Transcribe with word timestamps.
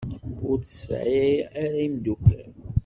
Ur 0.49 0.57
tesɛi 0.61 1.27
ara 1.61 1.79
imdukkal. 1.87 2.51